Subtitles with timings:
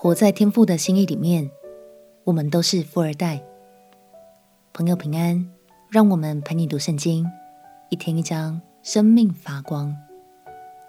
[0.00, 1.50] 活在天父的心意里面，
[2.22, 3.44] 我们都是富二代。
[4.72, 5.50] 朋友平安，
[5.90, 7.26] 让我们陪你读圣经，
[7.90, 9.92] 一天一章，生命发光。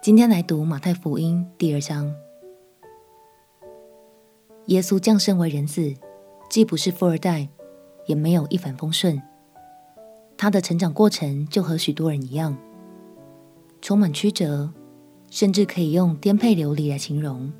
[0.00, 2.14] 今天来读马太福音第二章。
[4.66, 5.92] 耶稣降生为人子，
[6.48, 7.48] 既不是富二代，
[8.06, 9.20] 也没有一帆风顺。
[10.38, 12.56] 他的成长过程就和许多人一样，
[13.82, 14.72] 充满曲折。
[15.30, 17.52] 甚至可以用颠沛流离来形容，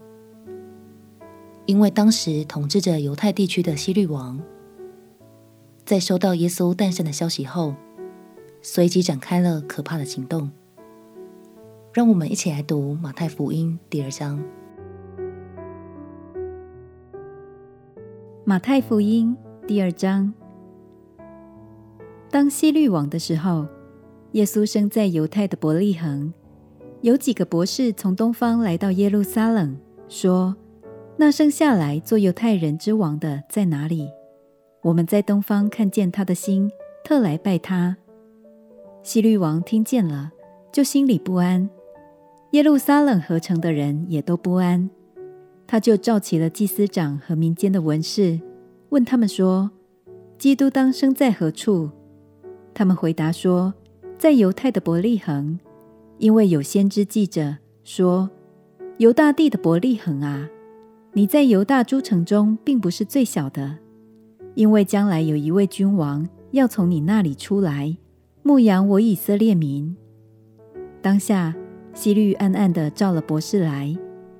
[1.71, 4.41] 因为当时统治着犹太地区的希律王，
[5.85, 7.77] 在收到耶稣诞生的消息后，
[8.61, 10.51] 随即展开了可怕的行动。
[11.93, 14.43] 让我们一起来读马太福音第二章。
[18.43, 19.37] 马太福音
[19.69, 20.35] 第二章，
[22.33, 23.69] 当希律王的时候，
[24.33, 26.35] 耶稣生在犹太的伯利恒。
[27.03, 29.77] 有几个博士从东方来到耶路撒冷，
[30.09, 30.57] 说
[31.21, 34.09] ：“那生下来做犹太人之王的在哪里？
[34.81, 36.73] 我们在东方看见他的星，
[37.05, 37.99] 特来拜他。”
[39.05, 40.33] 希律王听见了，
[40.73, 41.69] 就心里不安；
[42.53, 44.89] 耶路撒冷合成的人也都不安。
[45.67, 48.41] 他就召集了祭司长和民间的文士，
[48.89, 49.71] 问他们说
[50.39, 51.91] ：“基督当生在何处？”
[52.73, 53.75] 他们回答说
[54.17, 55.61] ：“在犹太的伯利恒。”
[56.17, 58.31] 因为有先知记着说
[58.97, 60.49] ：“犹大地的伯利恒啊，
[61.13, 63.79] 你在犹大诸城中并不是最小的，
[64.55, 67.97] 因为将来有一位君王要从你那里出来，
[68.43, 69.97] 牧养我以色列民。”
[71.03, 71.55] 当下，
[71.93, 73.97] 希律暗暗地召了博士来，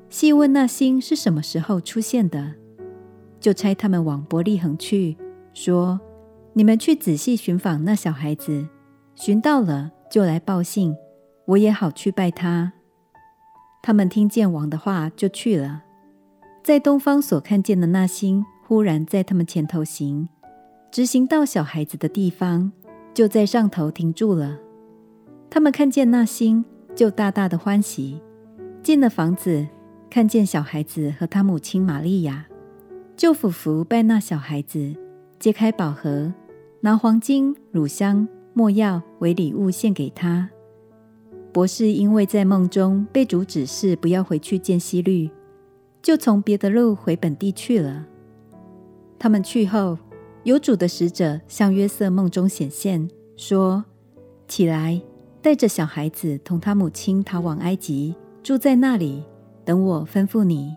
[0.09, 2.55] 细问那星是什么时候出现的，
[3.41, 5.17] 就差他们往伯利恒去，
[5.53, 6.01] 说
[6.55, 8.69] ：“你们去仔细寻访那小孩子，
[9.15, 10.95] 寻到了就来报信。”
[11.47, 12.75] 我也好去拜他。
[13.83, 15.83] 他们听见王的话，就去了。
[16.63, 20.29] 在东方所看见的那星，忽然在他们前头行，
[20.91, 22.71] 直行到小孩子的地方，
[23.15, 24.59] 就在上头停住了。
[25.49, 26.65] 他们看见那星，
[26.95, 28.21] 就大大的欢喜。
[28.83, 29.67] 进了房子，
[30.11, 32.47] 看见小孩子和他母亲玛利亚，
[33.17, 34.95] 就俯伏拜那小孩子，
[35.39, 36.33] 揭开宝盒，
[36.81, 40.51] 拿黄金、乳香、没药为礼物献给他。
[41.53, 45.29] 博士因为在梦中被主指示不要回去见希律，
[46.03, 48.07] 就从别的路回本地去了。
[49.19, 49.99] 他们去后，
[50.45, 53.85] 有主的使者向约瑟梦中显现，说
[54.49, 55.01] ：“起来，
[55.43, 59.25] 带着小孩子同他母亲逃往埃及，住在那里，
[59.65, 60.77] 等我吩咐你。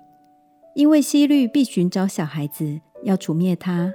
[0.75, 3.93] 因为希律必寻找小孩子，要除灭他。”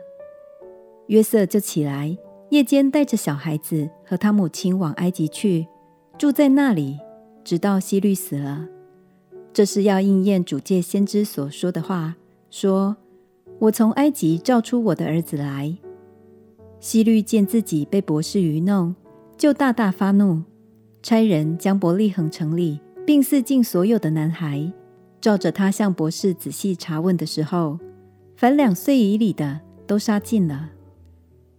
[1.09, 2.17] 约瑟就起来，
[2.51, 5.67] 夜间带着小孩子和他母亲往埃及去。
[6.17, 6.99] 住在那里，
[7.45, 8.67] 直到希律死了。
[9.53, 12.17] 这是要应验主借先知所说的话，
[12.51, 12.97] 说
[13.59, 15.77] ：“我从埃及召出我的儿子来。”
[16.81, 18.95] 希律见自己被博士愚弄，
[19.37, 20.43] 就大大发怒，
[21.03, 24.73] 差人将伯利恒城里并四境所有的男孩，
[25.21, 27.81] 照着他向博士仔细查问的时候，
[28.37, 30.71] 凡两岁以里的都杀尽了。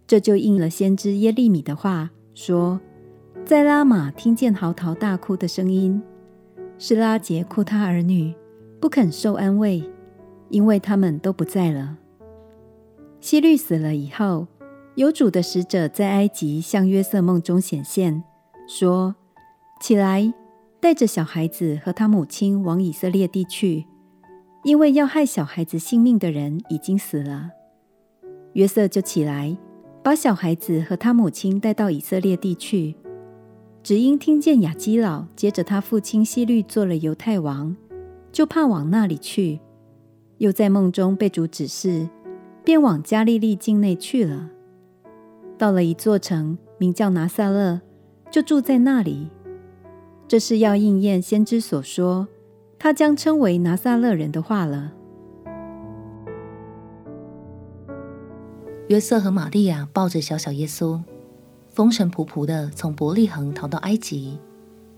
[0.06, 2.80] 这就应了先知耶利米的话，说。
[3.42, 6.00] 在拉玛听见嚎啕大哭的声音，
[6.82, 8.34] 是拉杰哭他儿女，
[8.80, 9.84] 不肯受安慰，
[10.48, 11.98] 因为他们都不在了。
[13.20, 14.46] 希律死了以后，
[14.94, 18.24] 有主的使者在埃及向约瑟梦中显现，
[18.66, 19.14] 说
[19.78, 20.32] ：“起来，
[20.80, 23.84] 带着小孩子和他母亲往以色列地去，
[24.64, 27.50] 因为要害小孩子性命的人已经死了。”
[28.54, 29.54] 约瑟就起来，
[30.02, 32.96] 把小孩子和他母亲带到以色列地去。
[33.82, 37.74] 只因听见亚基老接着他父亲希律做了犹太王，
[38.30, 39.58] 就怕往那里去，
[40.38, 42.08] 又在梦中被主指示，
[42.62, 44.50] 便往加利利境内去了。
[45.56, 47.80] 到了一座城，名叫拿撒勒，
[48.30, 49.28] 就住在那里。
[50.28, 52.28] 这是要应验先知所说，
[52.78, 54.92] 他将称为拿撒勒人的话了。
[58.88, 61.00] 约瑟和玛利亚抱着小小耶稣。
[61.80, 64.38] 风尘仆仆的从伯利恒逃到埃及，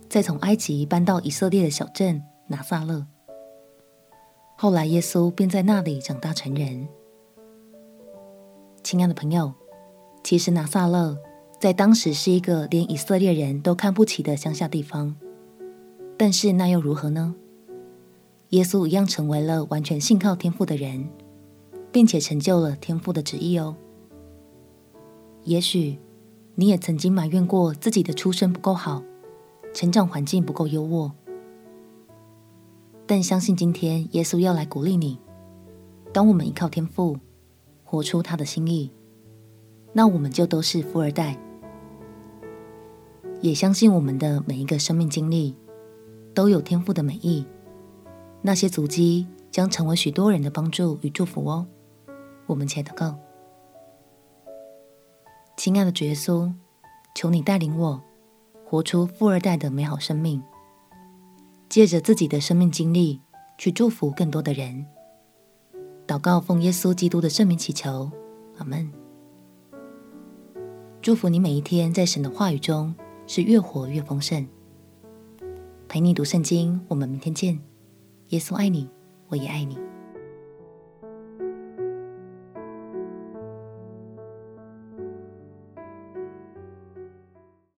[0.08, 3.06] 再从埃及搬到以色列的小镇拿撒勒。
[4.56, 6.88] 后来耶稣便在那里长大成人。
[8.82, 9.52] 亲爱的朋友，
[10.24, 11.16] 其实拿撒勒
[11.60, 15.14] 在当时是一个连以色列人都看不起的乡下地方，
[16.16, 17.36] 但是那又如何呢？
[18.48, 21.08] 耶稣一样成为了完全信靠天赋的人，
[21.92, 23.76] 并且成就了天赋的旨意哦。
[25.44, 25.96] 也许。
[26.54, 29.02] 你也曾经埋怨过自己的出身不够好，
[29.72, 31.10] 成长环境不够优渥，
[33.06, 35.18] 但相信今天耶稣要来鼓励你，
[36.12, 37.18] 当我们依靠天赋，
[37.84, 38.90] 活出他的心意，
[39.94, 41.38] 那我们就都是富二代。
[43.40, 45.56] 也相信我们的每一个生命经历
[46.34, 47.46] 都有天赋的美意，
[48.42, 51.66] 那些足迹将成为许多人的帮助与祝福哦。
[52.46, 53.18] 我们且祷告，
[55.56, 56.52] 亲爱的主耶稣，
[57.14, 58.02] 求你带领我
[58.64, 60.42] 活出富二代的美好生命，
[61.68, 63.20] 借着自己的生命经历
[63.58, 64.84] 去祝福更多的人。
[66.06, 68.10] 祷告奉耶稣基督的圣名祈求，
[68.58, 68.90] 阿门。
[71.00, 72.94] 祝福你每一天在神的话语中
[73.26, 74.46] 是越活越丰盛。
[75.88, 77.60] 陪你读圣经，我们明天见。
[78.28, 78.88] 耶稣爱你，
[79.28, 79.78] 我也爱你。